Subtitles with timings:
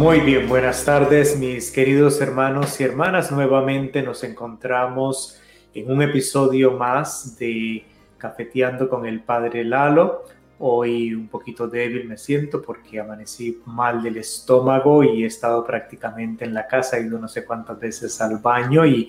[0.00, 3.30] Muy bien, buenas tardes mis queridos hermanos y hermanas.
[3.30, 5.38] Nuevamente nos encontramos
[5.74, 7.84] en un episodio más de
[8.16, 10.24] Cafeteando con el Padre Lalo.
[10.62, 16.44] Hoy un poquito débil me siento porque amanecí mal del estómago y he estado prácticamente
[16.44, 19.08] en la casa, he ido no sé cuántas veces al baño y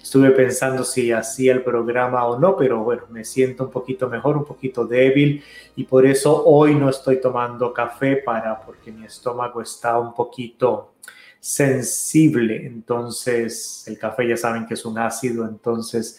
[0.00, 4.38] estuve pensando si hacía el programa o no, pero bueno, me siento un poquito mejor,
[4.38, 9.60] un poquito débil y por eso hoy no estoy tomando café para porque mi estómago
[9.60, 10.94] está un poquito
[11.38, 16.18] sensible, entonces el café ya saben que es un ácido, entonces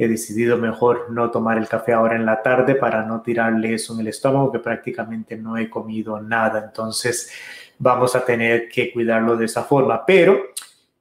[0.00, 3.92] he decidido mejor no tomar el café ahora en la tarde para no tirarle eso
[3.92, 6.64] en el estómago, que prácticamente no he comido nada.
[6.64, 7.30] Entonces
[7.78, 10.06] vamos a tener que cuidarlo de esa forma.
[10.06, 10.40] Pero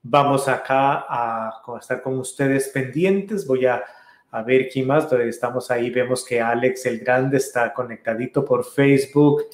[0.04, 3.48] vamos acá a, estar con ustedes pendientes.
[3.48, 3.82] Voy a,
[4.46, 5.10] ver quién más.
[5.14, 9.46] Estamos ahí, vemos que Alex el Grande está conectadito por Facebook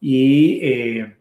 [0.00, 0.60] y...
[0.62, 1.16] Eh,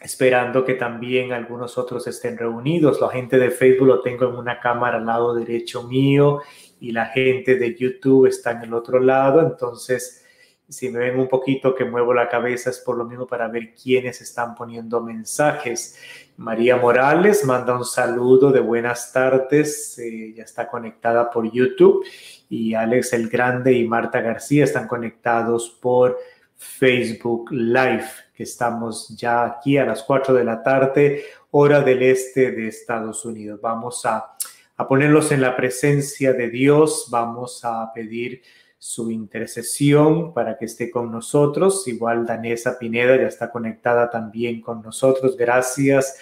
[0.00, 3.00] esperando que también algunos otros estén reunidos.
[3.00, 6.40] La gente de Facebook lo tengo en una cámara al lado derecho mío
[6.82, 9.40] y la gente de YouTube está en el otro lado.
[9.40, 10.24] Entonces,
[10.68, 13.72] si me ven un poquito que muevo la cabeza es por lo mismo para ver
[13.72, 15.96] quiénes están poniendo mensajes.
[16.38, 22.04] María Morales manda un saludo de buenas tardes, eh, ya está conectada por YouTube
[22.48, 26.18] y Alex el Grande y Marta García están conectados por
[26.56, 31.22] Facebook Live, que estamos ya aquí a las 4 de la tarde,
[31.52, 33.60] hora del este de Estados Unidos.
[33.60, 34.34] Vamos a
[34.82, 37.06] a ponerlos en la presencia de Dios.
[37.10, 38.42] Vamos a pedir
[38.78, 41.86] su intercesión para que esté con nosotros.
[41.86, 45.36] Igual Danesa Pineda ya está conectada también con nosotros.
[45.36, 46.18] Gracias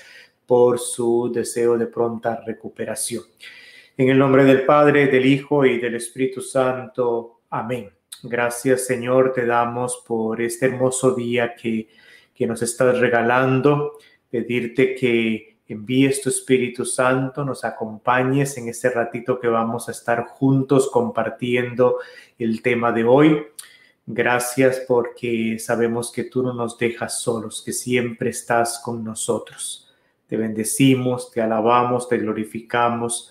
[0.47, 3.25] por su deseo de pronta recuperación.
[3.97, 7.41] En el nombre del Padre, del Hijo y del Espíritu Santo.
[7.49, 7.91] Amén.
[8.23, 11.89] Gracias Señor, te damos por este hermoso día que,
[12.35, 13.93] que nos estás regalando.
[14.29, 20.27] Pedirte que envíes tu Espíritu Santo, nos acompañes en este ratito que vamos a estar
[20.27, 21.99] juntos compartiendo
[22.39, 23.43] el tema de hoy.
[24.07, 29.89] Gracias porque sabemos que tú no nos dejas solos, que siempre estás con nosotros.
[30.27, 33.31] Te bendecimos, te alabamos, te glorificamos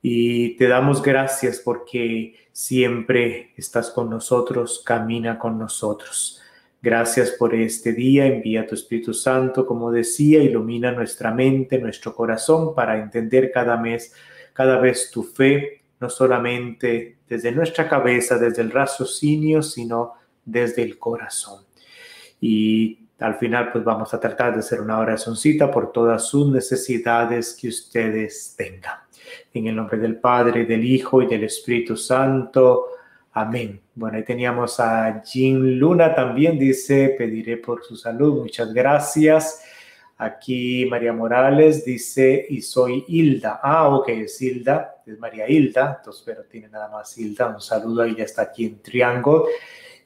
[0.00, 6.40] y te damos gracias porque siempre estás con nosotros, camina con nosotros.
[6.84, 8.26] Gracias por este día.
[8.26, 14.14] Envía tu Espíritu Santo, como decía, ilumina nuestra mente, nuestro corazón para entender cada mes,
[14.52, 20.12] cada vez tu fe, no solamente desde nuestra cabeza, desde el raciocinio, sino
[20.44, 21.64] desde el corazón.
[22.38, 27.56] Y al final, pues vamos a tratar de hacer una oracióncita por todas sus necesidades
[27.58, 28.98] que ustedes tengan.
[29.54, 32.88] En el nombre del Padre, del Hijo y del Espíritu Santo.
[33.36, 33.80] Amén.
[33.96, 39.60] Bueno, ahí teníamos a Jean Luna también, dice, pediré por su salud, muchas gracias.
[40.16, 43.58] Aquí María Morales dice, y soy Hilda.
[43.60, 47.48] Ah, ok, es Hilda, es María Hilda, entonces, pero tiene nada más Hilda.
[47.48, 49.46] Un saludo, ya está aquí en Triángulo.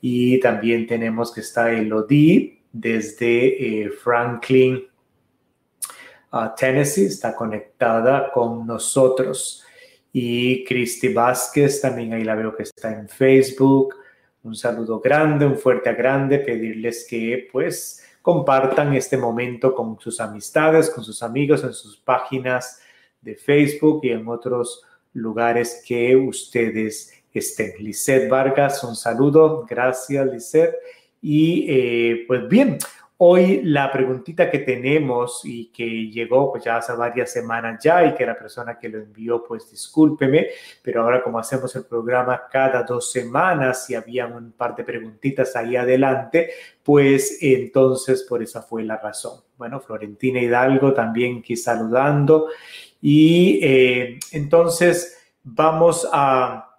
[0.01, 4.89] Y también tenemos que está Elodie desde eh, Franklin,
[6.33, 9.67] uh, Tennessee, está conectada con nosotros
[10.13, 13.95] y Cristi Vázquez, también ahí la veo que está en Facebook.
[14.43, 20.21] Un saludo grande, un fuerte a grande, pedirles que pues compartan este momento con sus
[20.21, 22.81] amistades, con sus amigos, en sus páginas
[23.21, 24.83] de Facebook y en otros
[25.13, 27.73] lugares que ustedes estén.
[27.79, 30.75] Lisette Vargas, un saludo, gracias Lisette.
[31.21, 32.79] Y eh, pues bien,
[33.21, 38.15] Hoy la preguntita que tenemos y que llegó pues ya hace varias semanas ya y
[38.15, 40.47] que la persona que lo envió pues discúlpeme,
[40.83, 45.57] pero ahora como hacemos el programa cada dos semanas y había un par de preguntitas
[45.57, 46.51] ahí adelante,
[46.85, 49.41] pues entonces por esa fue la razón.
[49.57, 52.47] Bueno, Florentina Hidalgo también aquí saludando
[53.03, 56.79] y eh, entonces vamos a,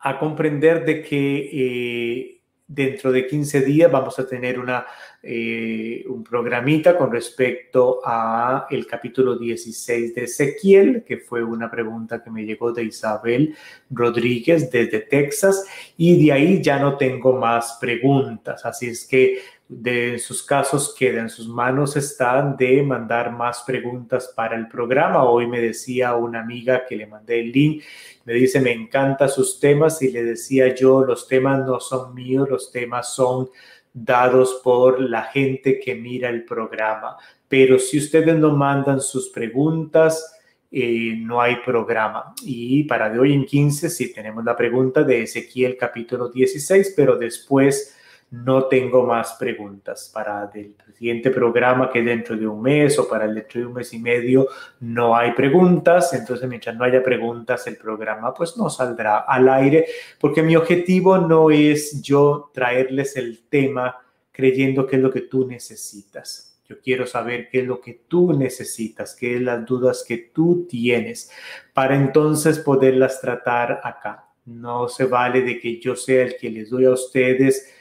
[0.00, 1.50] a comprender de que...
[1.50, 2.33] Eh,
[2.66, 4.86] dentro de 15 días vamos a tener una,
[5.22, 12.22] eh, un programita con respecto a el capítulo 16 de Ezequiel, que fue una pregunta
[12.22, 13.54] que me llegó de Isabel
[13.90, 15.66] Rodríguez desde Texas,
[15.96, 18.64] y de ahí ya no tengo más preguntas.
[18.64, 19.38] Así es que
[19.68, 25.24] de sus casos queda en sus manos están de mandar más preguntas para el programa.
[25.24, 27.82] Hoy me decía una amiga que le mandé el link,
[28.24, 32.48] me dice, me encantan sus temas y le decía yo, los temas no son míos,
[32.48, 33.48] los temas son
[33.92, 37.16] dados por la gente que mira el programa.
[37.48, 40.40] Pero si ustedes no mandan sus preguntas,
[40.70, 42.34] eh, no hay programa.
[42.42, 47.16] Y para de hoy en 15 sí tenemos la pregunta de Ezequiel capítulo 16, pero
[47.16, 47.96] después
[48.42, 50.10] no tengo más preguntas.
[50.12, 53.74] Para el siguiente programa que dentro de un mes o para el dentro de un
[53.74, 54.48] mes y medio
[54.80, 56.12] no hay preguntas.
[56.12, 59.86] Entonces, mientras no haya preguntas, el programa pues no saldrá al aire
[60.18, 63.98] porque mi objetivo no es yo traerles el tema
[64.32, 66.58] creyendo que es lo que tú necesitas.
[66.68, 70.66] Yo quiero saber qué es lo que tú necesitas, qué es las dudas que tú
[70.68, 71.30] tienes,
[71.74, 74.30] para entonces poderlas tratar acá.
[74.46, 77.73] No se vale de que yo sea el que les doy a ustedes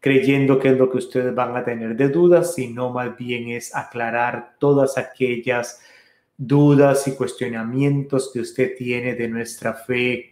[0.00, 3.74] creyendo que es lo que ustedes van a tener de dudas, sino más bien es
[3.76, 5.80] aclarar todas aquellas
[6.36, 10.30] dudas y cuestionamientos que usted tiene de nuestra fe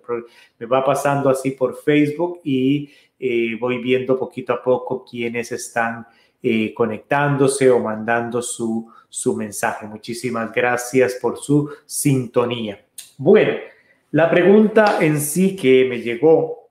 [0.58, 6.06] me va pasando así por Facebook y eh, voy viendo poquito a poco quiénes están
[6.42, 9.86] eh, conectándose o mandando su, su mensaje.
[9.86, 12.84] Muchísimas gracias por su sintonía.
[13.16, 13.54] Bueno,
[14.10, 16.68] la pregunta en sí que me llegó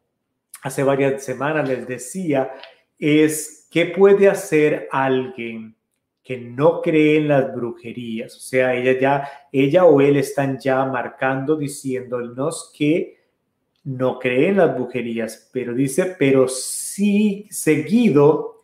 [0.61, 2.51] hace varias semanas, les decía,
[2.97, 5.75] es ¿qué puede hacer alguien
[6.23, 8.35] que no cree en las brujerías?
[8.35, 13.17] O sea, ella ya, ella o él están ya marcando, diciéndonos que
[13.85, 18.61] no cree en las brujerías, pero dice, pero sí seguido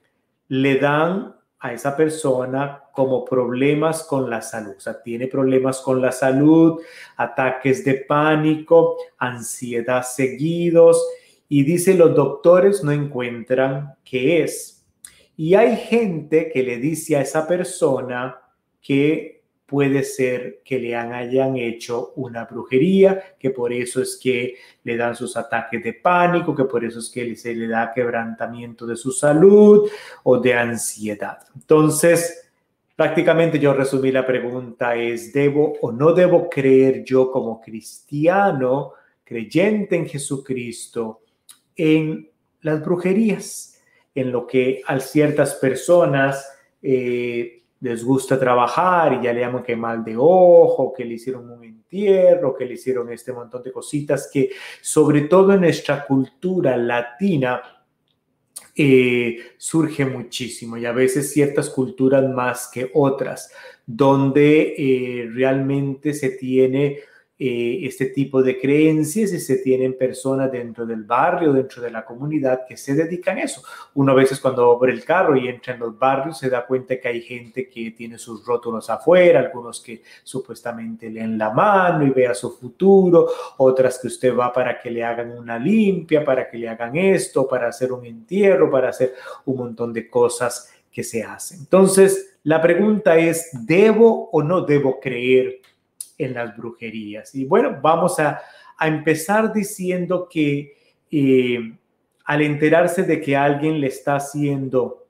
[0.47, 4.75] le dan a esa persona como problemas con la salud.
[4.77, 6.81] O sea, tiene problemas con la salud,
[7.17, 11.03] ataques de pánico, ansiedad seguidos.
[11.47, 14.78] Y dice, los doctores no encuentran qué es.
[15.41, 18.41] Y hay gente que le dice a esa persona
[18.81, 24.97] que puede ser que le hayan hecho una brujería, que por eso es que le
[24.97, 28.97] dan sus ataques de pánico, que por eso es que se le da quebrantamiento de
[28.97, 29.89] su salud
[30.23, 31.37] o de ansiedad.
[31.55, 32.51] Entonces,
[32.97, 38.91] prácticamente yo resumí la pregunta es, ¿debo o no debo creer yo como cristiano,
[39.23, 41.21] creyente en Jesucristo,
[41.77, 43.68] en las brujerías,
[44.19, 46.55] en lo que a ciertas personas...
[46.81, 51.49] Eh, les gusta trabajar y ya le llaman que mal de ojo, que le hicieron
[51.49, 54.49] un entierro, que le hicieron este montón de cositas que
[54.81, 57.61] sobre todo en nuestra cultura latina
[58.75, 63.51] eh, surge muchísimo y a veces ciertas culturas más que otras,
[63.85, 66.99] donde eh, realmente se tiene
[67.41, 72.03] eh, este tipo de creencias y se tienen personas dentro del barrio, dentro de la
[72.03, 73.63] comunidad que se dedican a eso.
[73.93, 76.99] Uno a veces cuando abre el carro y entra en los barrios se da cuenta
[76.99, 82.09] que hay gente que tiene sus rótulos afuera, algunos que supuestamente leen la mano y
[82.09, 86.57] vea su futuro, otras que usted va para que le hagan una limpia, para que
[86.57, 89.13] le hagan esto, para hacer un entierro, para hacer
[89.45, 91.59] un montón de cosas que se hacen.
[91.59, 95.61] Entonces, la pregunta es, ¿debo o no debo creer
[96.19, 97.33] en las brujerías.
[97.33, 98.39] Y bueno, vamos a,
[98.81, 100.77] empezar diciendo que
[101.11, 101.73] eh,
[102.23, 105.07] al enterarse de que alguien le está haciendo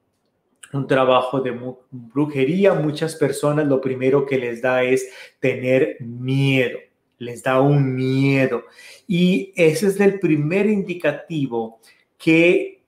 [0.73, 1.55] un trabajo de
[1.91, 5.07] brujería, muchas personas lo primero que les da es
[5.39, 6.79] tener miedo,
[7.19, 8.63] les da un miedo.
[9.07, 11.79] Y ese es el primer indicativo
[12.17, 12.78] que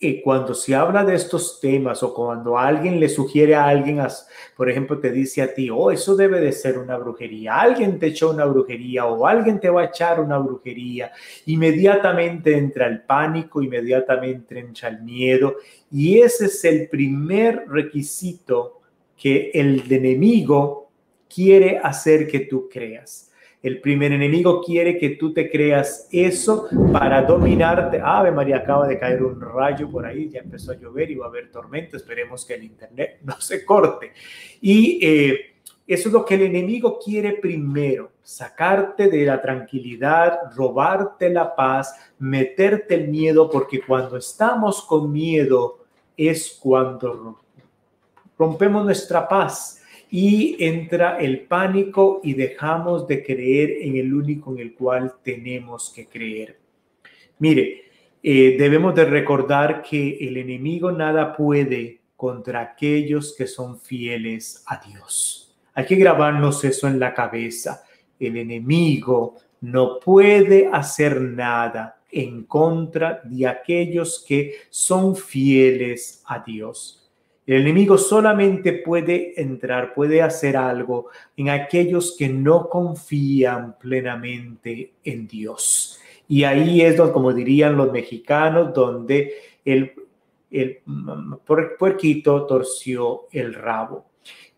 [0.00, 4.00] y cuando se habla de estos temas o cuando alguien le sugiere a alguien,
[4.56, 8.06] por ejemplo, te dice a ti, oh, eso debe de ser una brujería, alguien te
[8.06, 11.10] echó una brujería o alguien te va a echar una brujería,
[11.46, 15.56] inmediatamente entra el pánico, inmediatamente entra el miedo
[15.90, 18.80] y ese es el primer requisito
[19.16, 20.92] que el enemigo
[21.28, 23.27] quiere hacer que tú creas.
[23.60, 28.00] El primer enemigo quiere que tú te creas eso para dominarte.
[28.00, 31.26] Ave María, acaba de caer un rayo por ahí, ya empezó a llover y va
[31.26, 31.96] a haber tormenta.
[31.96, 34.12] Esperemos que el internet no se corte.
[34.60, 35.40] Y eh,
[35.88, 41.94] eso es lo que el enemigo quiere primero, sacarte de la tranquilidad, robarte la paz,
[42.18, 45.78] meterte el miedo, porque cuando estamos con miedo
[46.16, 47.40] es cuando
[48.38, 49.77] rompemos nuestra paz
[50.10, 55.92] y entra el pánico y dejamos de creer en el único en el cual tenemos
[55.94, 56.58] que creer.
[57.38, 57.84] Mire,
[58.22, 64.80] eh, debemos de recordar que el enemigo nada puede contra aquellos que son fieles a
[64.84, 65.56] Dios.
[65.74, 67.84] Hay que grabarnos eso en la cabeza.
[68.18, 76.97] El enemigo no puede hacer nada en contra de aquellos que son fieles a Dios.
[77.48, 85.26] El enemigo solamente puede entrar, puede hacer algo en aquellos que no confían plenamente en
[85.26, 85.98] Dios.
[86.28, 89.32] Y ahí es donde, como dirían los mexicanos, donde
[89.64, 89.94] el,
[90.50, 90.80] el
[91.78, 94.04] puerquito torció el rabo.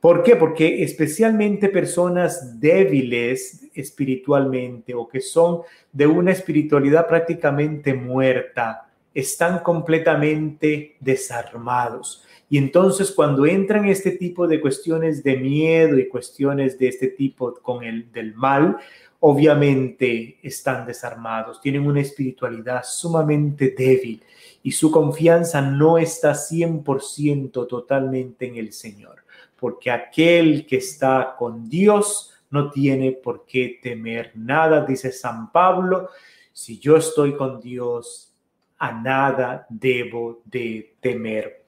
[0.00, 0.34] ¿Por qué?
[0.34, 5.60] Porque especialmente personas débiles espiritualmente o que son
[5.92, 12.26] de una espiritualidad prácticamente muerta, están completamente desarmados.
[12.50, 17.54] Y entonces cuando entran este tipo de cuestiones de miedo y cuestiones de este tipo
[17.62, 18.76] con el del mal,
[19.20, 24.22] obviamente están desarmados, tienen una espiritualidad sumamente débil
[24.64, 29.24] y su confianza no está 100% totalmente en el Señor,
[29.58, 36.08] porque aquel que está con Dios no tiene por qué temer nada, dice San Pablo,
[36.52, 38.34] si yo estoy con Dios,
[38.78, 41.59] a nada debo de temer.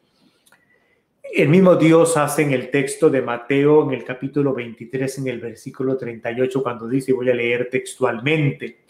[1.35, 5.41] El mismo Dios hace en el texto de Mateo, en el capítulo 23, en el
[5.41, 8.83] versículo 38, cuando dice, voy a leer textualmente,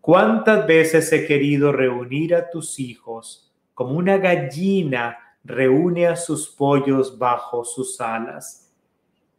[0.00, 7.18] ¿cuántas veces he querido reunir a tus hijos como una gallina reúne a sus pollos
[7.18, 8.72] bajo sus alas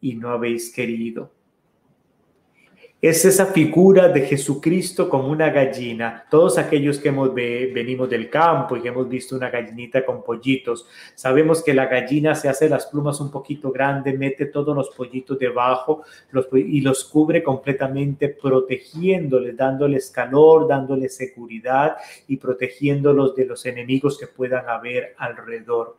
[0.01, 1.31] y no habéis querido?
[3.01, 6.23] Es esa figura de Jesucristo como una gallina.
[6.29, 10.87] Todos aquellos que hemos venimos del campo y que hemos visto una gallinita con pollitos,
[11.15, 15.39] sabemos que la gallina se hace las plumas un poquito grandes, mete todos los pollitos
[15.39, 16.03] debajo
[16.53, 24.27] y los cubre completamente, protegiéndoles, dándoles calor, dándoles seguridad y protegiéndolos de los enemigos que
[24.27, 25.97] puedan haber alrededor.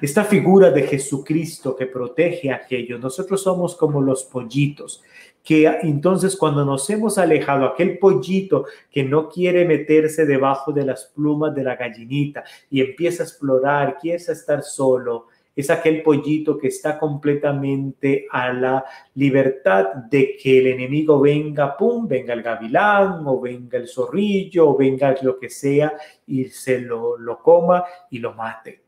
[0.00, 5.02] Esta figura de Jesucristo que protege a aquellos, nosotros somos como los pollitos
[5.42, 11.06] que entonces cuando nos hemos alejado, aquel pollito que no quiere meterse debajo de las
[11.06, 16.68] plumas de la gallinita y empieza a explorar, quiere estar solo, es aquel pollito que
[16.68, 23.40] está completamente a la libertad de que el enemigo venga, pum, venga el gavilán o
[23.40, 25.92] venga el zorrillo o venga lo que sea
[26.26, 28.82] y se lo, lo coma y lo mate.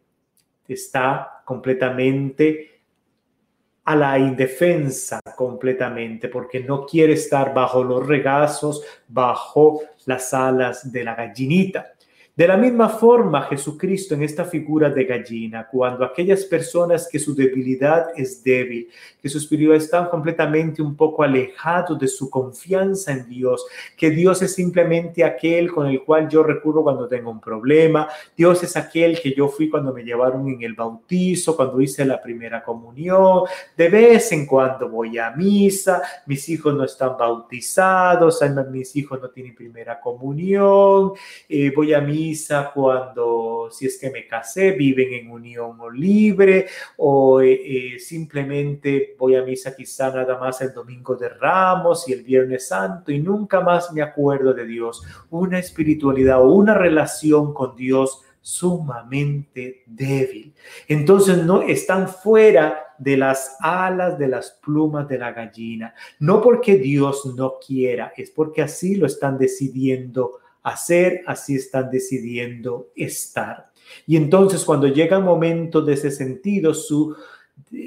[0.69, 2.72] Está completamente
[3.85, 11.05] a la indefensa completamente, porque no quiere estar bajo los regazos, bajo las alas de
[11.05, 11.92] la gallinita.
[12.35, 17.35] De la misma forma, Jesucristo en esta figura de gallina, cuando aquellas personas que su
[17.35, 18.89] debilidad es débil,
[19.21, 23.67] que su espíritu están completamente un poco alejados de su confianza en Dios,
[23.99, 28.63] que Dios es simplemente aquel con el cual yo recurro cuando tengo un problema, Dios
[28.63, 32.65] es aquel que yo fui cuando me llevaron en el bautizo, cuando hice la primera
[32.65, 33.43] comunión,
[33.77, 39.29] de vez en cuando voy a misa, mis hijos no están bautizados, mis hijos no
[39.29, 41.13] tienen primera comunión,
[41.47, 42.22] eh, voy a misa
[42.75, 49.37] cuando, si es que me casé, viven en unión libre, o eh, eh, simplemente voy
[49.37, 53.61] a misa quizá nada más el domingo de Ramos y el Viernes Santo y nunca
[53.61, 55.03] más me acuerdo de Dios.
[55.31, 60.53] Una espiritualidad o una relación con Dios sumamente débil.
[60.89, 66.77] Entonces no están fuera de las alas de las plumas de la gallina, no porque
[66.77, 73.71] Dios no quiera, es porque así lo están decidiendo hacer, así están decidiendo estar.
[74.07, 77.17] Y entonces cuando llega el momento de ese sentido, su,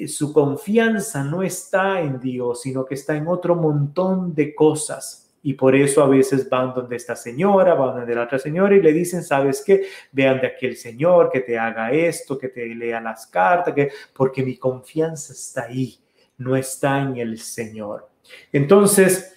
[0.08, 5.22] su confianza no está en Dios, sino que está en otro montón de cosas.
[5.42, 8.82] Y por eso a veces van donde esta señora, van donde la otra señora y
[8.82, 9.84] le dicen, ¿sabes qué?
[10.12, 14.42] Vean de aquel señor que te haga esto, que te lea las cartas, que, porque
[14.44, 16.00] mi confianza está ahí,
[16.40, 18.10] no está en el Señor.
[18.52, 19.35] Entonces,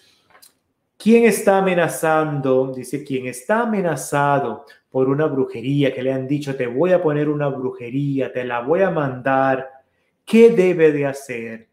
[0.98, 2.72] ¿Quién está amenazando?
[2.74, 7.28] Dice, ¿quién está amenazado por una brujería que le han dicho, te voy a poner
[7.28, 9.68] una brujería, te la voy a mandar.
[10.24, 11.68] ¿Qué debe de hacer?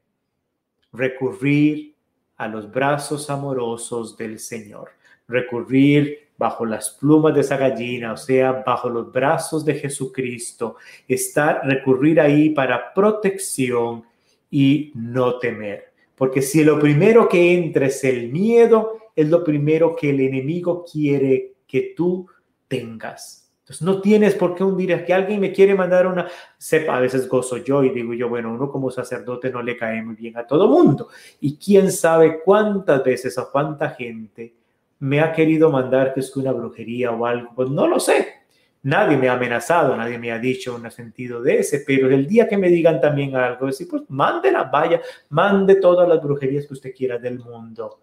[0.92, 1.96] Recurrir
[2.38, 4.90] a los brazos amorosos del Señor.
[5.28, 10.76] Recurrir bajo las plumas de esa gallina, o sea, bajo los brazos de Jesucristo.
[11.08, 14.04] Estar, recurrir ahí para protección
[14.52, 15.94] y no temer.
[16.16, 20.84] Porque si lo primero que entra es el miedo, es lo primero que el enemigo
[20.84, 22.28] quiere que tú
[22.68, 23.46] tengas.
[23.66, 27.28] Entonces no tienes por qué hundir que alguien me quiere mandar una sepa, a veces
[27.28, 30.46] gozo yo y digo yo, bueno, uno como sacerdote no le cae muy bien a
[30.46, 31.10] todo mundo.
[31.40, 34.54] Y quién sabe cuántas veces o cuánta gente
[35.00, 38.46] me ha querido mandar que es una brujería o algo, pues no lo sé.
[38.84, 42.48] Nadie me ha amenazado, nadie me ha dicho un sentido de ese, pero el día
[42.48, 46.94] que me digan también algo, decir, pues mándela, vaya, mande todas las brujerías que usted
[46.96, 48.00] quiera del mundo.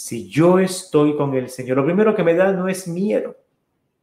[0.00, 3.36] Si yo estoy con el Señor, lo primero que me da no es miedo,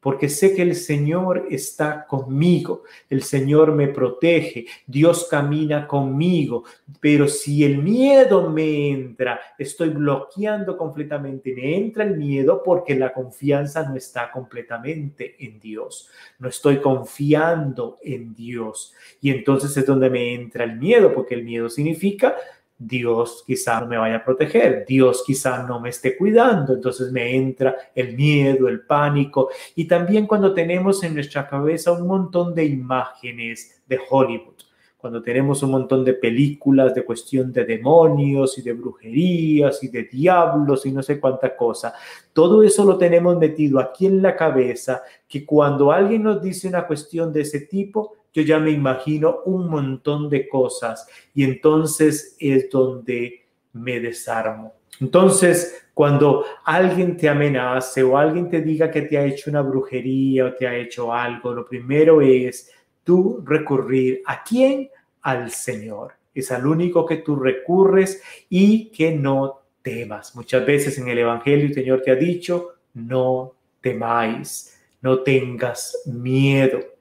[0.02, 6.66] porque sé que el Señor está conmigo, el Señor me protege, Dios camina conmigo,
[7.00, 13.14] pero si el miedo me entra, estoy bloqueando completamente, me entra el miedo porque la
[13.14, 16.10] confianza no está completamente en Dios,
[16.40, 18.94] no estoy confiando en Dios.
[19.22, 22.36] Y entonces es donde me entra el miedo, porque el miedo significa
[22.77, 27.36] Dios quizá no me vaya a proteger, Dios quizá no me esté cuidando, entonces me
[27.36, 29.50] entra el miedo, el pánico.
[29.75, 34.55] Y también cuando tenemos en nuestra cabeza un montón de imágenes de Hollywood,
[34.98, 40.05] cuando tenemos un montón de películas de cuestión de demonios y de brujerías y de
[40.05, 41.94] diablos y no sé cuánta cosa,
[42.34, 46.88] todo eso lo tenemos metido aquí en la cabeza que cuando alguien nos dice una
[46.88, 52.70] cuestión de ese tipo, yo ya me imagino un montón de cosas y entonces es
[52.70, 54.74] donde me desarmo.
[55.00, 60.48] Entonces, cuando alguien te amenace o alguien te diga que te ha hecho una brujería
[60.48, 62.70] o te ha hecho algo, lo primero es
[63.06, 64.89] tú recurrir a quién?
[65.22, 66.15] Al Señor.
[66.34, 70.36] Es al único que tú recurres y que no temas.
[70.36, 76.95] Muchas veces en el Evangelio el Señor te ha dicho, no temáis, no tengas miedo.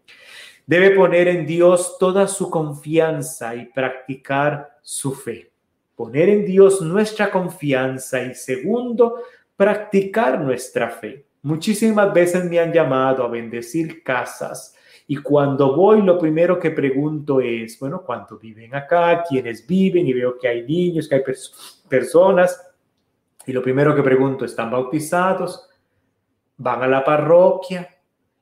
[0.66, 5.52] Debe poner en Dios toda su confianza y practicar su fe.
[5.94, 9.16] Poner en Dios nuestra confianza y segundo,
[9.56, 11.26] practicar nuestra fe.
[11.42, 14.74] Muchísimas veces me han llamado a bendecir casas
[15.06, 19.22] y cuando voy lo primero que pregunto es, bueno, ¿cuántos viven acá?
[19.28, 20.06] ¿Quiénes viven?
[20.06, 21.22] Y veo que hay niños, que hay
[21.88, 22.74] personas.
[23.46, 25.68] Y lo primero que pregunto, ¿están bautizados?
[26.56, 27.93] ¿Van a la parroquia?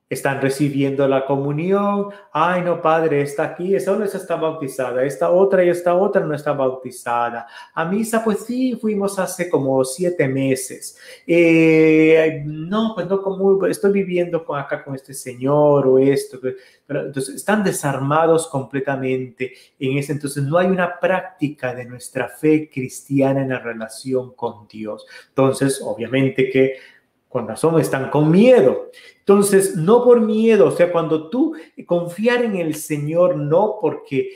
[0.09, 2.09] Están recibiendo la comunión.
[2.31, 6.35] Ay, no, padre, está aquí, esa no está bautizada, esta otra y esta otra no
[6.35, 7.47] está bautizada.
[7.73, 10.97] A misa, pues sí, fuimos hace como siete meses.
[11.25, 16.39] Eh, no, pues no, como estoy viviendo con, acá con este señor o esto.
[16.85, 20.13] Pero, entonces, están desarmados completamente en ese.
[20.13, 25.05] Entonces, no hay una práctica de nuestra fe cristiana en la relación con Dios.
[25.29, 26.73] Entonces, obviamente que
[27.33, 28.91] con razón están con miedo.
[29.23, 31.55] Entonces, no por miedo, o sea, cuando tú
[31.85, 34.29] confiar en el Señor, no porque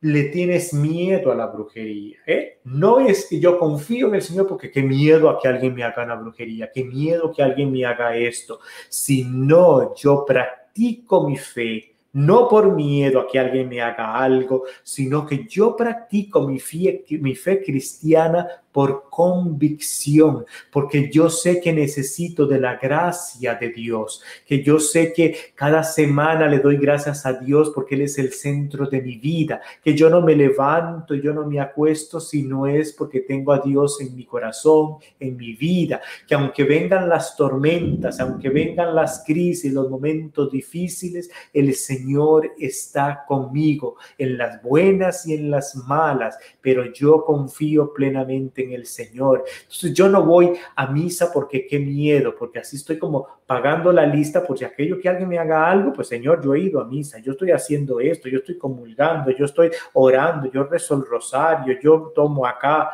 [0.00, 2.18] le tienes miedo a la brujería.
[2.26, 2.58] ¿eh?
[2.64, 5.84] No es que yo confío en el Señor porque qué miedo a que alguien me
[5.84, 11.92] haga una brujería, qué miedo que alguien me haga esto, sino yo practico mi fe
[12.12, 17.04] no por miedo a que alguien me haga algo, sino que yo practico mi fe,
[17.20, 24.22] mi fe cristiana por convicción, porque yo sé que necesito de la gracia de Dios,
[24.46, 28.32] que yo sé que cada semana le doy gracias a Dios porque Él es el
[28.32, 32.66] centro de mi vida, que yo no me levanto, yo no me acuesto si no
[32.66, 37.36] es porque tengo a Dios en mi corazón, en mi vida, que aunque vengan las
[37.36, 45.26] tormentas, aunque vengan las crisis, los momentos difíciles, el Señor está conmigo en las buenas
[45.26, 49.44] y en las malas, pero yo confío plenamente en el Señor.
[49.62, 54.06] Entonces yo no voy a misa porque qué miedo, porque así estoy como pagando la
[54.06, 56.84] lista por si aquello que alguien me haga algo, pues Señor, yo he ido a
[56.84, 61.78] misa, yo estoy haciendo esto, yo estoy comulgando, yo estoy orando, yo rezo el rosario,
[61.80, 62.90] yo tomo acá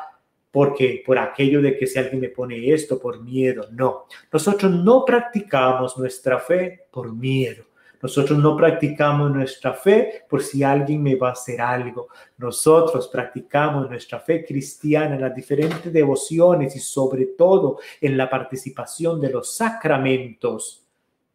[0.51, 4.07] porque por aquello de que si alguien me pone esto por miedo, no.
[4.33, 7.65] Nosotros no practicamos nuestra fe por miedo.
[8.03, 12.09] Nosotros no practicamos nuestra fe por si alguien me va a hacer algo.
[12.37, 19.21] Nosotros practicamos nuestra fe cristiana en las diferentes devociones y sobre todo en la participación
[19.21, 20.85] de los sacramentos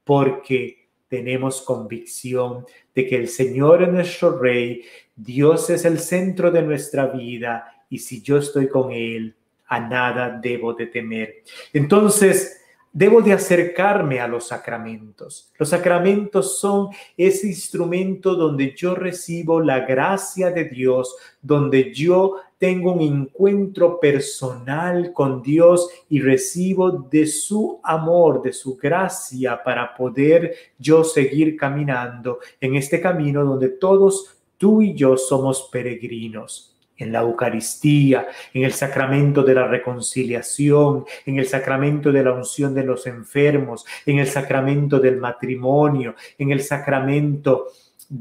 [0.03, 4.83] porque tenemos convicción de que el Señor es nuestro Rey,
[5.15, 9.35] Dios es el centro de nuestra vida y si yo estoy con Él,
[9.67, 11.43] a nada debo de temer.
[11.71, 12.62] Entonces,
[12.95, 15.51] Debo de acercarme a los sacramentos.
[15.57, 22.93] Los sacramentos son ese instrumento donde yo recibo la gracia de Dios, donde yo tengo
[22.93, 30.53] un encuentro personal con Dios y recibo de su amor, de su gracia para poder
[30.77, 37.21] yo seguir caminando en este camino donde todos tú y yo somos peregrinos en la
[37.21, 43.07] Eucaristía, en el sacramento de la reconciliación, en el sacramento de la unción de los
[43.07, 47.67] enfermos, en el sacramento del matrimonio, en el sacramento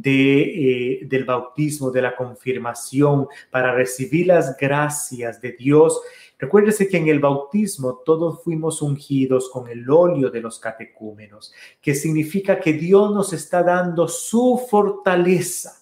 [0.04, 6.00] eh, del bautismo, de la confirmación, para recibir las gracias de Dios.
[6.38, 11.94] Recuérdese que en el bautismo todos fuimos ungidos con el óleo de los catecúmenos, que
[11.94, 15.81] significa que Dios nos está dando su fortaleza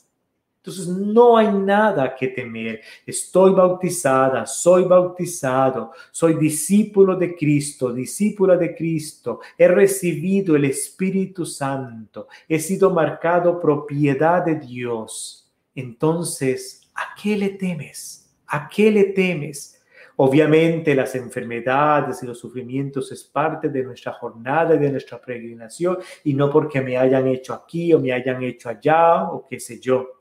[0.63, 2.83] entonces no hay nada que temer.
[3.07, 9.41] Estoy bautizada, soy bautizado, soy discípulo de Cristo, discípula de Cristo.
[9.57, 15.51] He recibido el Espíritu Santo, he sido marcado propiedad de Dios.
[15.75, 18.31] Entonces, ¿a qué le temes?
[18.47, 19.81] ¿A qué le temes?
[20.17, 25.97] Obviamente las enfermedades y los sufrimientos es parte de nuestra jornada y de nuestra peregrinación
[26.25, 29.81] y no porque me hayan hecho aquí o me hayan hecho allá o qué sé
[29.81, 30.20] yo.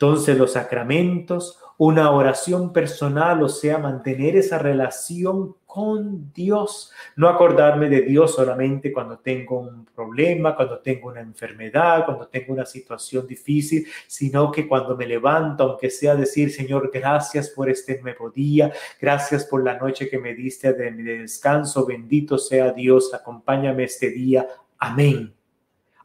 [0.00, 7.88] Entonces los sacramentos, una oración personal, o sea, mantener esa relación con Dios, no acordarme
[7.88, 13.26] de Dios solamente cuando tengo un problema, cuando tengo una enfermedad, cuando tengo una situación
[13.26, 18.72] difícil, sino que cuando me levanto, aunque sea decir, Señor, gracias por este nuevo día,
[19.00, 24.46] gracias por la noche que me diste de descanso, bendito sea Dios, acompáñame este día,
[24.78, 25.37] amén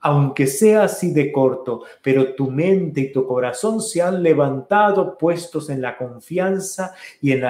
[0.05, 5.69] aunque sea así de corto, pero tu mente y tu corazón se han levantado puestos
[5.69, 7.43] en la confianza y en,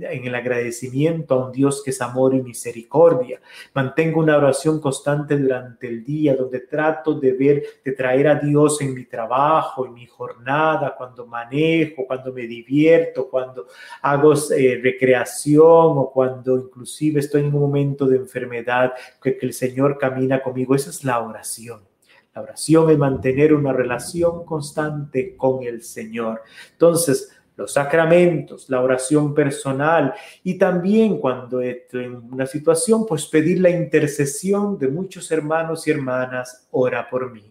[0.00, 3.42] en, el agradecimiento a un Dios que es amor y misericordia.
[3.74, 8.80] Mantengo una oración constante durante el día donde trato de ver, de traer a Dios
[8.80, 13.66] en mi trabajo, en mi jornada, cuando manejo, cuando me divierto, cuando
[14.00, 19.98] hago eh, recreación o cuando inclusive estoy en un momento de enfermedad, que el Señor
[19.98, 20.74] camina conmigo.
[20.74, 21.89] Esa es la oración.
[22.34, 26.42] La oración es mantener una relación constante con el Señor.
[26.72, 33.70] Entonces, los sacramentos, la oración personal y también cuando en una situación, pues pedir la
[33.70, 37.49] intercesión de muchos hermanos y hermanas, ora por mí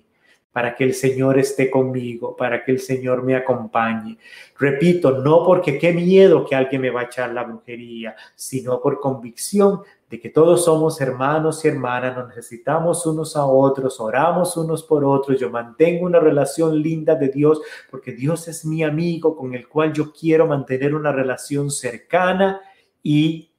[0.60, 4.18] para que el Señor esté conmigo, para que el Señor me acompañe.
[4.58, 9.00] Repito, no porque qué miedo que alguien me va a echar la brujería, sino por
[9.00, 14.84] convicción de que todos somos hermanos y hermanas, nos necesitamos unos a otros, oramos unos
[14.84, 19.54] por otros, yo mantengo una relación linda de Dios porque Dios es mi amigo con
[19.54, 22.60] el cual yo quiero mantener una relación cercana
[23.02, 23.50] y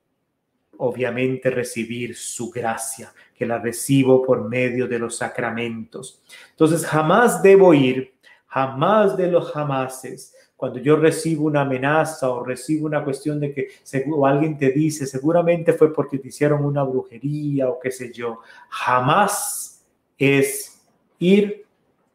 [0.77, 6.21] obviamente recibir su gracia, que la recibo por medio de los sacramentos.
[6.51, 8.13] Entonces jamás debo ir,
[8.47, 13.69] jamás de los jamases, cuando yo recibo una amenaza o recibo una cuestión de que
[14.13, 18.41] o alguien te dice, seguramente fue porque te hicieron una brujería o qué sé yo,
[18.69, 19.87] jamás
[20.19, 20.87] es
[21.19, 21.65] ir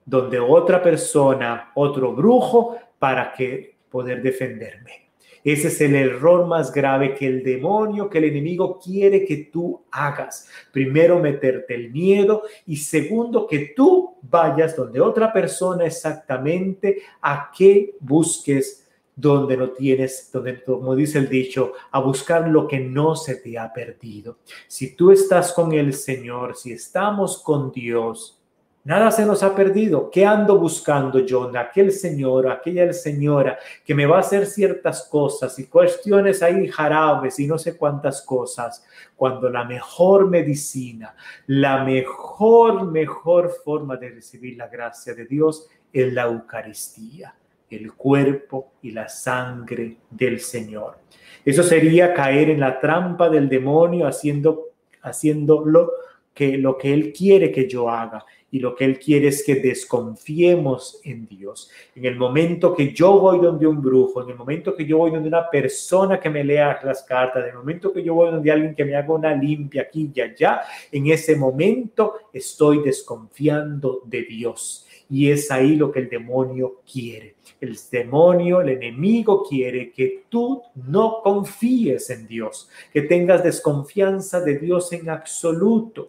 [0.05, 5.04] donde otra persona, otro brujo, para que poder defenderme.
[5.45, 9.83] Ese es el error más grave que el demonio, que el enemigo quiere que tú
[9.91, 10.49] hagas.
[10.71, 17.93] Primero, meterte el miedo y segundo, que tú vayas donde otra persona exactamente a que
[17.99, 23.35] busques donde no tienes, donde, como dice el dicho, a buscar lo que no se
[23.35, 24.39] te ha perdido.
[24.67, 28.41] Si tú estás con el Señor, si estamos con Dios,
[28.85, 30.11] Nada se nos ha perdido.
[30.11, 31.51] ¿Qué ando buscando yo?
[31.57, 37.39] Aquel señor, aquella señora que me va a hacer ciertas cosas y cuestiones ahí jarabes
[37.39, 41.15] y no sé cuántas cosas, cuando la mejor medicina,
[41.47, 47.33] la mejor, mejor forma de recibir la gracia de Dios es la Eucaristía,
[47.71, 50.99] el cuerpo y la sangre del Señor.
[51.43, 55.91] Eso sería caer en la trampa del demonio haciendo, haciéndolo
[56.35, 58.23] que lo que Él quiere que yo haga
[58.55, 61.69] y lo que Él quiere es que desconfiemos en Dios.
[61.93, 65.11] En el momento que yo voy donde un brujo, en el momento que yo voy
[65.11, 68.49] donde una persona que me lea las cartas, en el momento que yo voy donde
[68.49, 74.23] alguien que me haga una limpia aquí y allá, en ese momento estoy desconfiando de
[74.23, 74.87] Dios.
[75.09, 77.35] Y es ahí lo que el demonio quiere.
[77.59, 84.59] El demonio, el enemigo quiere que tú no confíes en Dios, que tengas desconfianza de
[84.59, 86.07] Dios en absoluto.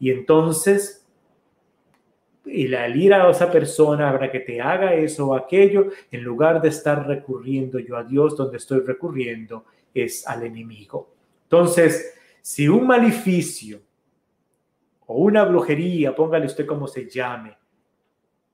[0.00, 0.99] Y entonces
[2.44, 6.60] y al ir a esa persona para que te haga eso o aquello, en lugar
[6.60, 11.12] de estar recurriendo yo a Dios, donde estoy recurriendo es al enemigo.
[11.44, 13.80] Entonces, si un maleficio
[15.06, 17.56] o una brujería, póngale usted como se llame,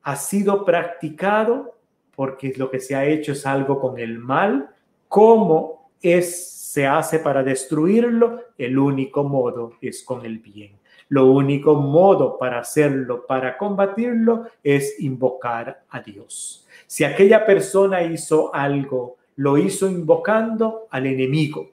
[0.02, 1.76] ha sido practicado
[2.14, 4.70] porque lo que se ha hecho es algo con el mal,
[5.06, 8.40] ¿cómo es, se hace para destruirlo?
[8.56, 10.78] El único modo es con el bien.
[11.08, 16.66] Lo único modo para hacerlo, para combatirlo, es invocar a Dios.
[16.86, 21.70] Si aquella persona hizo algo, lo hizo invocando al enemigo.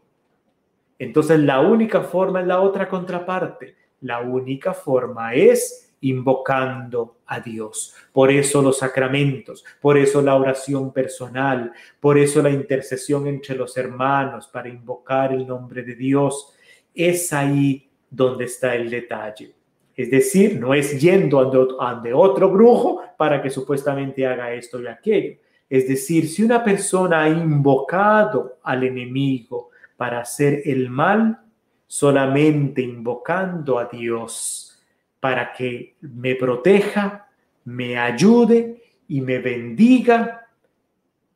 [1.00, 3.76] Entonces la única forma es la otra contraparte.
[4.02, 7.96] La única forma es invocando a Dios.
[8.12, 13.78] Por eso los sacramentos, por eso la oración personal, por eso la intercesión entre los
[13.78, 16.54] hermanos para invocar el nombre de Dios.
[16.94, 19.54] Es ahí donde está el detalle.
[19.96, 21.40] Es decir, no es yendo
[21.80, 25.38] ante otro brujo para que supuestamente haga esto y aquello.
[25.70, 31.40] Es decir, si una persona ha invocado al enemigo para hacer el mal,
[31.88, 34.80] solamente invocando a Dios
[35.20, 37.28] para que me proteja,
[37.66, 40.48] me ayude y me bendiga,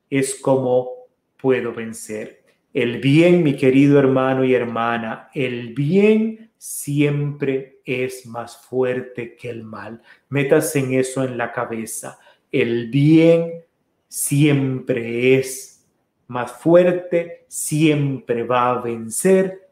[0.10, 0.90] es como
[1.38, 2.44] puedo vencer.
[2.74, 9.64] El bien, mi querido hermano y hermana, el bien siempre es más fuerte que el
[9.64, 10.02] mal.
[10.30, 12.20] Métase en eso en la cabeza.
[12.52, 13.64] El bien
[14.08, 15.86] siempre es
[16.28, 19.70] más fuerte, siempre va a vencer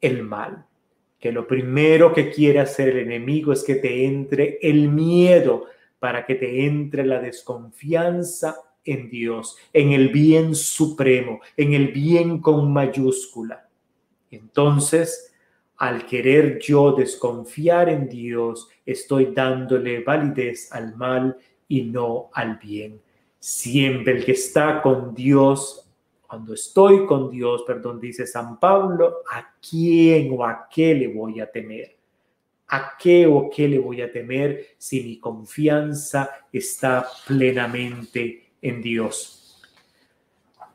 [0.00, 0.64] el mal.
[1.18, 5.66] Que lo primero que quiere hacer el enemigo es que te entre el miedo
[5.98, 12.40] para que te entre la desconfianza en Dios, en el bien supremo, en el bien
[12.40, 13.68] con mayúscula.
[14.30, 15.27] Entonces,
[15.78, 21.36] al querer yo desconfiar en Dios, estoy dándole validez al mal
[21.68, 23.00] y no al bien.
[23.38, 25.88] Siempre el que está con Dios
[26.28, 31.40] cuando estoy con Dios, perdón, dice San Pablo, ¿a quién o a qué le voy
[31.40, 31.96] a temer?
[32.66, 39.47] ¿A qué o qué le voy a temer si mi confianza está plenamente en Dios?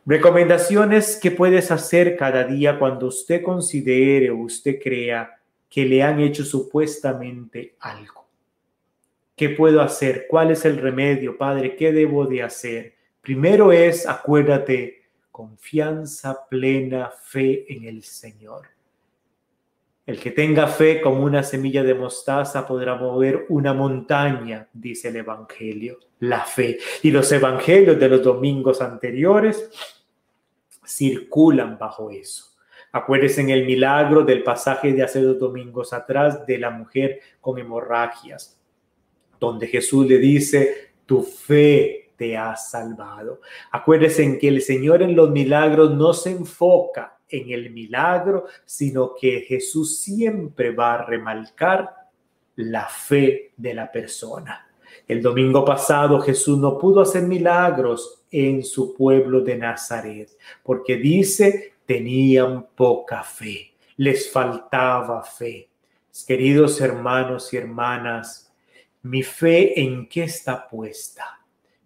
[0.05, 5.39] Recomendaciones que puedes hacer cada día cuando usted considere o usted crea
[5.69, 8.27] que le han hecho supuestamente algo.
[9.35, 10.27] ¿Qué puedo hacer?
[10.29, 11.77] ¿Cuál es el remedio, Padre?
[11.77, 12.95] ¿Qué debo de hacer?
[13.21, 18.72] Primero es, acuérdate, confianza plena, fe en el Señor.
[20.05, 25.15] El que tenga fe como una semilla de mostaza podrá mover una montaña, dice el
[25.17, 26.77] Evangelio, la fe.
[27.03, 29.69] Y los evangelios de los domingos anteriores
[30.85, 32.53] circulan bajo eso.
[32.91, 37.57] Acuérdense en el milagro del pasaje de hace dos domingos atrás de la mujer con
[37.57, 38.61] hemorragias,
[39.39, 43.41] donde Jesús le dice, tu fe te ha salvado.
[43.69, 49.13] Acuérdense en que el Señor en los milagros no se enfoca en el milagro, sino
[49.13, 51.93] que Jesús siempre va a remarcar
[52.55, 54.69] la fe de la persona.
[55.05, 60.29] El domingo pasado Jesús no pudo hacer milagros en su pueblo de Nazaret,
[60.63, 65.67] porque dice, tenían poca fe, les faltaba fe.
[66.25, 68.49] Queridos hermanos y hermanas,
[69.01, 71.42] mi fe en qué está puesta?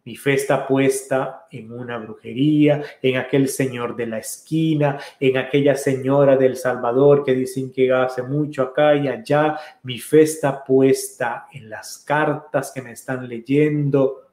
[0.08, 5.76] Mi fe está puesta en una brujería, en aquel señor de la esquina, en aquella
[5.76, 9.60] señora del Salvador que dicen que hace mucho acá y allá.
[9.84, 14.30] Mi fe está puesta en las cartas que me están leyendo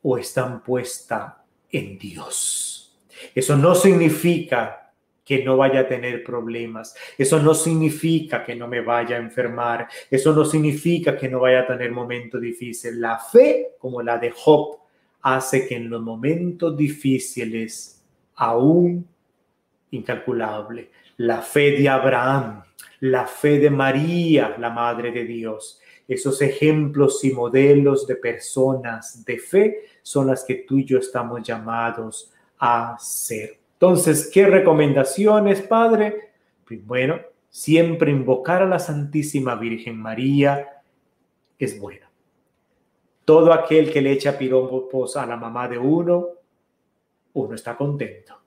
[0.00, 2.98] o están puesta en Dios.
[3.34, 4.90] Eso no significa
[5.22, 6.96] que no vaya a tener problemas.
[7.18, 9.86] Eso no significa que no me vaya a enfermar.
[10.10, 12.96] Eso no significa que no vaya a tener momentos difíciles.
[12.96, 14.83] La fe, como la de Job,
[15.24, 18.04] hace que en los momentos difíciles,
[18.36, 19.08] aún
[19.90, 22.62] incalculable, la fe de Abraham,
[23.00, 29.38] la fe de María, la Madre de Dios, esos ejemplos y modelos de personas de
[29.38, 33.58] fe son las que tú y yo estamos llamados a ser.
[33.72, 36.32] Entonces, ¿qué recomendaciones, Padre?
[36.66, 40.82] Pues bueno, siempre invocar a la Santísima Virgen María
[41.58, 42.03] es bueno.
[43.24, 46.28] Todo aquel que le echa piropos a la mamá de uno,
[47.32, 48.38] uno está contento.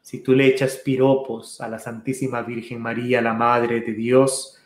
[0.00, 4.56] Si tú le echas piropos a la Santísima Virgen María, la Madre de Dios,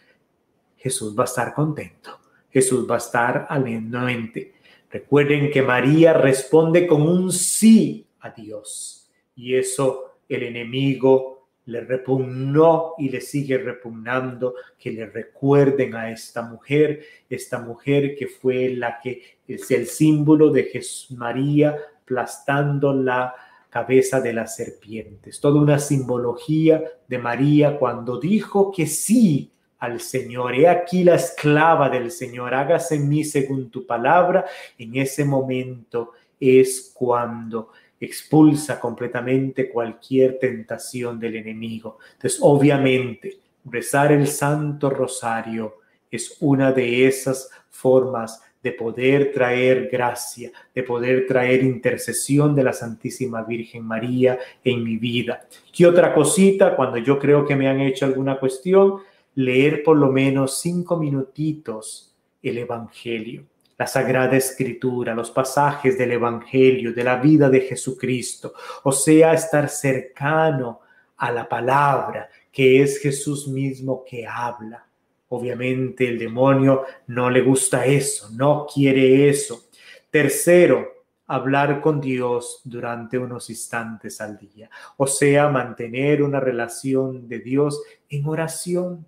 [0.76, 2.18] Jesús va a estar contento.
[2.50, 4.54] Jesús va a estar alegremente.
[4.90, 9.08] Recuerden que María responde con un sí a Dios.
[9.36, 16.42] Y eso el enemigo le repugnó y le sigue repugnando que le recuerden a esta
[16.42, 23.34] mujer, esta mujer que fue la que es el símbolo de Jesús María aplastando la
[23.68, 25.40] cabeza de las serpientes.
[25.40, 30.54] Toda una simbología de María cuando dijo que sí al Señor.
[30.54, 34.44] He aquí la esclava del Señor, hágase en mí según tu palabra.
[34.76, 37.70] En ese momento es cuando
[38.00, 41.98] expulsa completamente cualquier tentación del enemigo.
[42.14, 45.76] Entonces, obviamente, rezar el Santo Rosario
[46.10, 52.72] es una de esas formas de poder traer gracia, de poder traer intercesión de la
[52.72, 55.46] Santísima Virgen María en mi vida.
[55.72, 56.76] ¿Qué otra cosita?
[56.76, 58.98] Cuando yo creo que me han hecho alguna cuestión,
[59.34, 63.44] leer por lo menos cinco minutitos el Evangelio,
[63.80, 69.70] la Sagrada Escritura, los pasajes del Evangelio, de la vida de Jesucristo, o sea, estar
[69.70, 70.80] cercano
[71.16, 74.86] a la palabra, que es Jesús mismo que habla.
[75.28, 79.70] Obviamente el demonio no le gusta eso, no quiere eso.
[80.10, 80.86] Tercero,
[81.26, 87.82] hablar con Dios durante unos instantes al día, o sea, mantener una relación de Dios
[88.10, 89.06] en oración,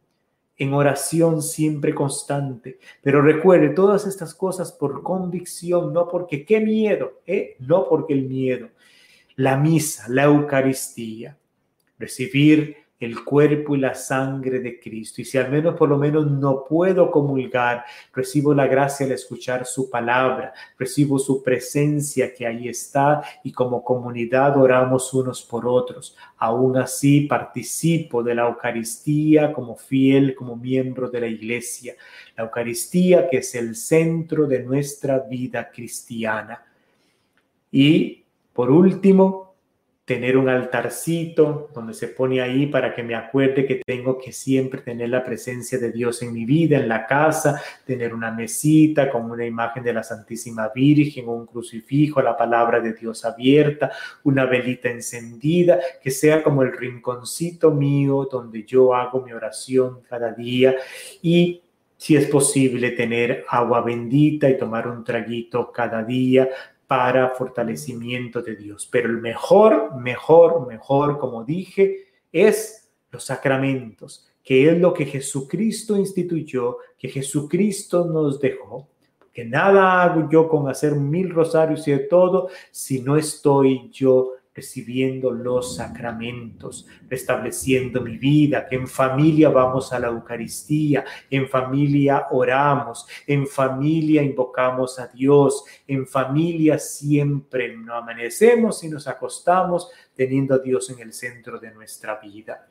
[0.62, 2.78] en oración siempre constante.
[3.02, 7.56] Pero recuerde todas estas cosas por convicción, no porque qué miedo, ¿eh?
[7.58, 8.68] no porque el miedo.
[9.34, 11.36] La misa, la Eucaristía,
[11.98, 15.20] recibir el cuerpo y la sangre de Cristo.
[15.20, 19.66] Y si al menos por lo menos no puedo comulgar, recibo la gracia al escuchar
[19.66, 26.16] su palabra, recibo su presencia que ahí está y como comunidad oramos unos por otros.
[26.38, 31.94] Aún así participo de la Eucaristía como fiel, como miembro de la iglesia.
[32.36, 36.64] La Eucaristía que es el centro de nuestra vida cristiana.
[37.70, 39.51] Y por último,
[40.04, 44.80] tener un altarcito donde se pone ahí para que me acuerde que tengo que siempre
[44.80, 49.30] tener la presencia de Dios en mi vida, en la casa, tener una mesita con
[49.30, 53.92] una imagen de la Santísima Virgen, un crucifijo, la palabra de Dios abierta,
[54.24, 60.32] una velita encendida, que sea como el rinconcito mío donde yo hago mi oración cada
[60.32, 60.74] día.
[61.22, 61.62] Y
[61.96, 66.48] si es posible tener agua bendita y tomar un traguito cada día
[66.92, 68.86] para fortalecimiento de Dios.
[68.92, 75.96] Pero el mejor, mejor, mejor, como dije, es los sacramentos, que es lo que Jesucristo
[75.96, 78.90] instituyó, que Jesucristo nos dejó.
[79.32, 84.32] Que nada hago yo con hacer mil rosarios y de todo si no estoy yo
[84.54, 92.26] recibiendo los sacramentos, restableciendo mi vida, que en familia vamos a la Eucaristía, en familia
[92.30, 100.54] oramos, en familia invocamos a Dios, en familia siempre no amanecemos y nos acostamos teniendo
[100.54, 102.68] a Dios en el centro de nuestra vida.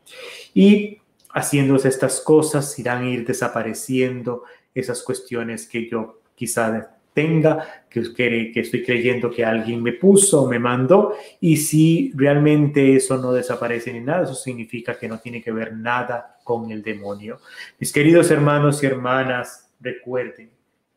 [0.54, 1.00] Y
[1.34, 8.60] haciendo estas cosas irán a ir desapareciendo esas cuestiones que yo quizá tenga, que, que,
[8.60, 14.00] estoy creyendo que alguien me puso me mandó, y si realmente eso no desaparece ni
[14.00, 17.40] nada, eso significa que no tiene que ver nada con el demonio.
[17.80, 20.52] Mis queridos hermanos y hermanas, recuerden,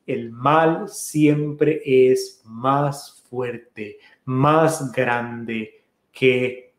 [0.07, 6.73] el mal siempre es más fuerte, más grande que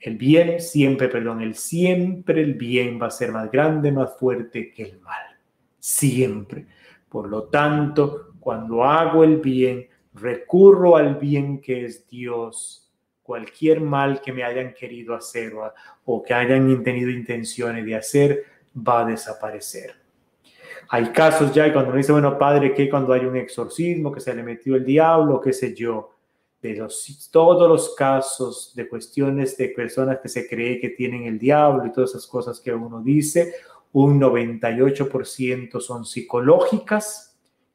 [0.00, 4.72] el bien, siempre, perdón, el siempre el bien va a ser más grande, más fuerte
[4.72, 5.38] que el mal,
[5.78, 6.66] siempre.
[7.12, 12.90] Por lo tanto, cuando hago el bien, recurro al bien que es Dios.
[13.22, 15.52] Cualquier mal que me hayan querido hacer
[16.06, 18.44] o, que hayan tenido intenciones de hacer
[18.74, 19.94] va a desaparecer.
[20.88, 24.34] Hay casos ya cuando me dice, bueno, padre, que cuando hay un exorcismo, que se
[24.34, 26.14] le metió el diablo, qué sé yo,
[26.62, 31.38] de los, todos los casos de cuestiones de personas que se cree que tienen el
[31.38, 33.52] diablo y todas esas cosas que uno dice,
[33.92, 37.32] un 98% son psicológicas,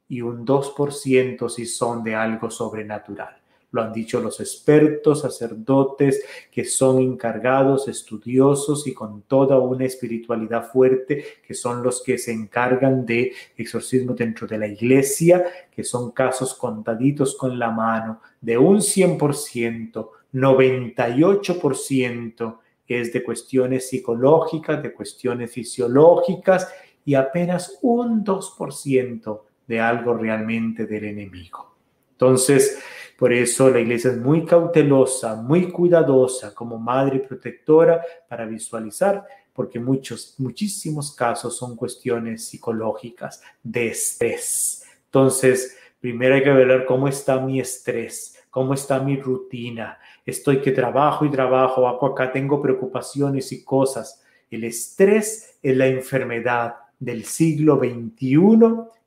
[0.09, 3.35] y un 2% si son de algo sobrenatural.
[3.71, 10.71] Lo han dicho los expertos, sacerdotes que son encargados, estudiosos y con toda una espiritualidad
[10.71, 16.11] fuerte, que son los que se encargan de exorcismo dentro de la iglesia, que son
[16.11, 25.51] casos contaditos con la mano, de un 100%, 98% es de cuestiones psicológicas, de cuestiones
[25.51, 26.71] fisiológicas
[27.05, 31.75] y apenas un 2% de algo realmente del enemigo.
[32.11, 32.79] Entonces,
[33.17, 39.79] por eso la iglesia es muy cautelosa, muy cuidadosa como madre protectora para visualizar, porque
[39.79, 44.83] muchos, muchísimos casos son cuestiones psicológicas de estrés.
[45.05, 49.97] Entonces, primero hay que ver cómo está mi estrés, cómo está mi rutina.
[50.27, 54.21] Estoy que trabajo y trabajo, acá tengo preocupaciones y cosas.
[54.51, 58.59] El estrés es la enfermedad del siglo XXI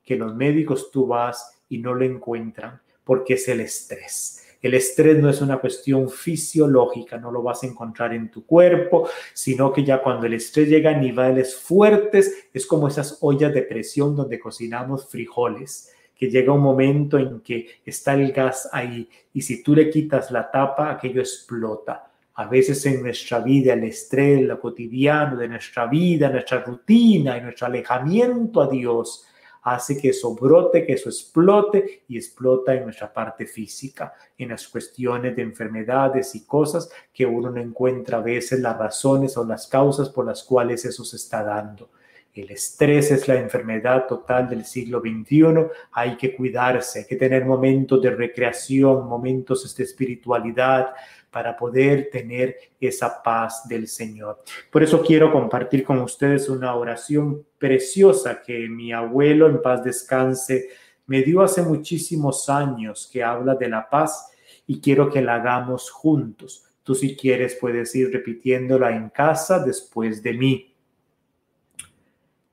[0.03, 4.47] que los médicos tú vas y no lo encuentran porque es el estrés.
[4.63, 9.07] El estrés no es una cuestión fisiológica, no lo vas a encontrar en tu cuerpo,
[9.35, 13.63] sino que ya cuando el estrés llega a niveles fuertes, es como esas ollas de
[13.63, 19.41] presión donde cocinamos frijoles, que llega un momento en que está el gas ahí y
[19.41, 22.11] si tú le quitas la tapa, aquello explota.
[22.35, 27.41] A veces en nuestra vida, el estrés, lo cotidiano de nuestra vida, nuestra rutina y
[27.41, 29.27] nuestro alejamiento a Dios,
[29.63, 34.69] hace que eso brote, que eso explote y explota en nuestra parte física, en las
[34.69, 39.67] cuestiones de enfermedades y cosas que uno no encuentra a veces las razones o las
[39.67, 41.89] causas por las cuales eso se está dando.
[42.33, 45.67] El estrés es la enfermedad total del siglo XXI.
[45.93, 50.95] Hay que cuidarse, hay que tener momentos de recreación, momentos de espiritualidad
[51.31, 54.43] para poder tener esa paz del Señor.
[54.71, 60.69] Por eso quiero compartir con ustedes una oración preciosa que mi abuelo en paz descanse
[61.07, 64.31] me dio hace muchísimos años que habla de la paz
[64.67, 66.65] y quiero que la hagamos juntos.
[66.85, 70.70] Tú si quieres puedes ir repitiéndola en casa después de mí.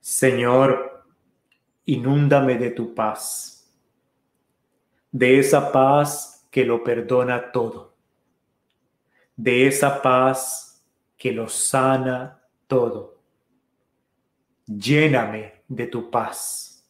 [0.10, 1.04] Señor,
[1.84, 3.70] inúndame de tu paz,
[5.12, 7.94] de esa paz que lo perdona todo,
[9.36, 10.82] de esa paz
[11.18, 13.22] que lo sana todo.
[14.66, 16.90] Lléname de tu paz,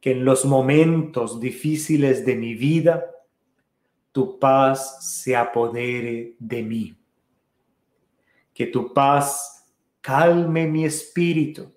[0.00, 3.12] que en los momentos difíciles de mi vida,
[4.10, 6.96] tu paz se apodere de mí.
[8.52, 9.64] Que tu paz
[10.00, 11.72] calme mi espíritu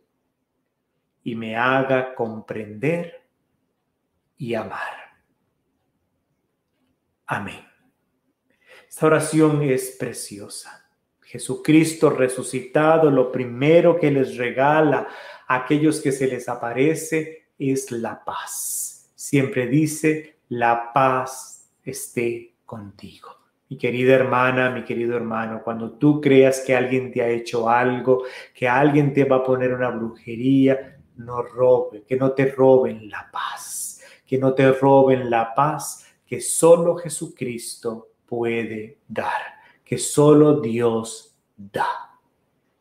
[1.24, 3.22] y me haga comprender
[4.38, 5.04] y amar.
[7.26, 7.66] Amén.
[8.88, 10.88] Esta oración es preciosa.
[11.22, 15.08] Jesucristo resucitado, lo primero que les regala
[15.48, 19.12] a aquellos que se les aparece es la paz.
[19.16, 23.30] Siempre dice, la paz esté contigo.
[23.70, 28.24] Mi querida hermana, mi querido hermano, cuando tú creas que alguien te ha hecho algo,
[28.54, 33.30] que alguien te va a poner una brujería, no robe, que no te roben la
[33.32, 41.38] paz, que no te roben la paz que solo Jesucristo puede dar, que solo Dios
[41.56, 42.18] da.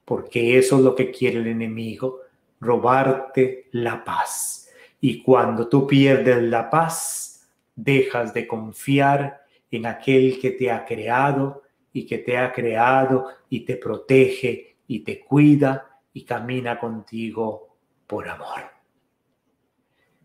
[0.05, 2.21] Porque eso es lo que quiere el enemigo,
[2.61, 4.71] robarte la paz.
[5.01, 11.63] Y cuando tú pierdes la paz, dejas de confiar en aquel que te ha creado
[11.93, 17.72] y que te ha creado y te protege y te cuida y camina contigo
[18.13, 18.61] por amor.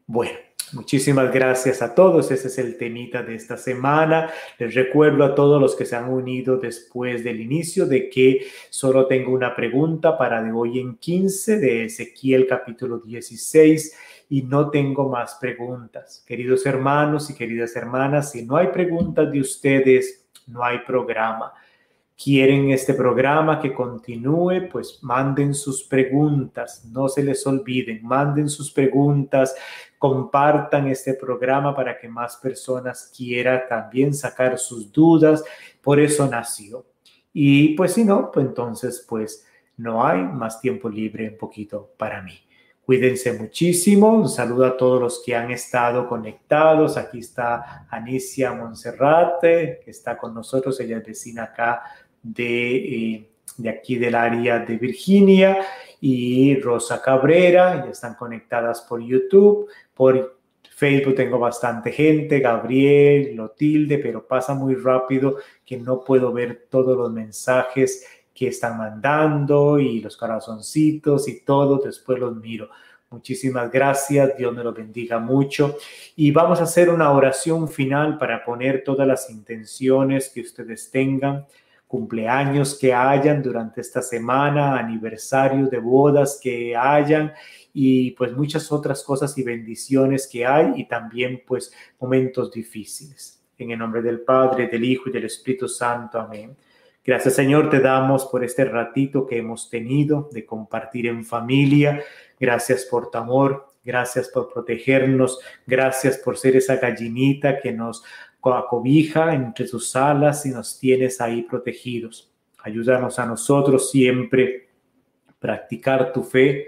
[0.05, 0.37] Bueno,
[0.73, 2.29] muchísimas gracias a todos.
[2.31, 4.29] Ese es el temita de esta semana.
[4.59, 9.07] Les recuerdo a todos los que se han unido después del inicio de que solo
[9.07, 13.97] tengo una pregunta para de hoy en 15 de Ezequiel capítulo 16
[14.31, 16.25] y no tengo más preguntas.
[16.27, 21.53] Queridos hermanos y queridas hermanas, si no hay preguntas de ustedes, no hay programa
[22.21, 28.71] quieren este programa que continúe, pues manden sus preguntas, no se les olviden, manden sus
[28.71, 29.55] preguntas,
[29.99, 35.43] compartan este programa para que más personas quieran también sacar sus dudas,
[35.81, 36.85] por eso nació.
[37.31, 39.45] Y pues si no, pues entonces pues
[39.77, 42.33] no hay más tiempo libre un poquito para mí.
[42.83, 44.13] Cuídense muchísimo.
[44.13, 46.95] Un saludo a todos los que han estado conectados.
[46.95, 50.79] Aquí está Anicia Monserrate, que está con nosotros.
[50.79, 51.83] Ella es vecina acá
[52.37, 55.57] eh, de, aquí del área de Virginia
[55.99, 60.37] y Rosa Cabrera, ya están conectadas por YouTube, por
[60.75, 66.95] Facebook tengo bastante gente, Gabriel, Lotilde, pero pasa muy rápido que no puedo ver todos
[66.95, 72.69] los mensajes que están mandando y los corazoncitos y todo, después los miro.
[73.09, 75.77] Muchísimas gracias, Dios me lo bendiga mucho.
[76.15, 81.47] Y vamos a hacer una oración final para poner todas las intenciones que ustedes tengan
[81.87, 87.33] cumpleaños que hayan durante esta semana, aniversarios de bodas que hayan
[87.73, 93.41] y pues muchas otras cosas y bendiciones que hay y también pues momentos difíciles.
[93.57, 96.19] En el nombre del Padre, del Hijo y del Espíritu Santo.
[96.19, 96.55] Amén.
[97.03, 102.03] Gracias Señor, te damos por este ratito que hemos tenido de compartir en familia.
[102.37, 108.03] Gracias por tu amor, gracias por protegernos, gracias por ser esa gallinita que nos
[108.69, 112.31] cobija entre tus alas y nos tienes ahí protegidos.
[112.63, 114.69] Ayúdanos a nosotros siempre
[115.39, 116.67] practicar tu fe,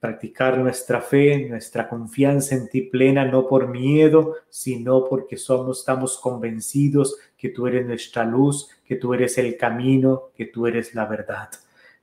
[0.00, 6.18] practicar nuestra fe, nuestra confianza en ti plena, no por miedo, sino porque somos, estamos
[6.18, 11.06] convencidos que tú eres nuestra luz, que tú eres el camino, que tú eres la
[11.06, 11.50] verdad.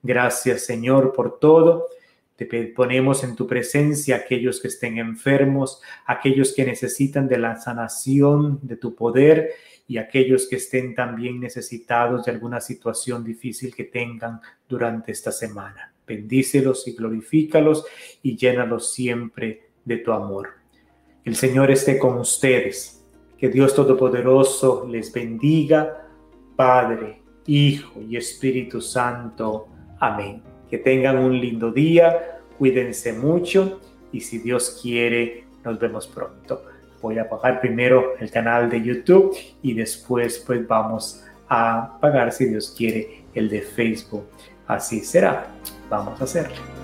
[0.03, 1.87] Gracias Señor por todo
[2.45, 8.59] te ponemos en tu presencia aquellos que estén enfermos, aquellos que necesitan de la sanación
[8.61, 9.51] de tu poder
[9.87, 15.93] y aquellos que estén también necesitados de alguna situación difícil que tengan durante esta semana.
[16.07, 17.85] Bendícelos y glorifícalos
[18.23, 20.49] y llénalos siempre de tu amor.
[21.23, 23.05] El Señor esté con ustedes.
[23.37, 26.07] Que Dios Todopoderoso les bendiga,
[26.55, 29.67] Padre, Hijo y Espíritu Santo.
[29.99, 30.60] Amén.
[30.71, 36.63] Que tengan un lindo día, cuídense mucho y si Dios quiere, nos vemos pronto.
[37.01, 42.45] Voy a pagar primero el canal de YouTube y después pues vamos a pagar si
[42.45, 44.25] Dios quiere el de Facebook.
[44.65, 45.47] Así será.
[45.89, 46.80] Vamos a hacerlo.